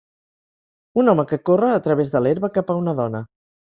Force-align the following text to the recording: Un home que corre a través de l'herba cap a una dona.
Un 1.01 1.11
home 1.13 1.25
que 1.31 1.39
corre 1.49 1.69
a 1.73 1.83
través 1.89 2.13
de 2.15 2.25
l'herba 2.25 2.51
cap 2.59 2.73
a 2.73 2.79
una 2.81 2.97
dona. 3.03 3.27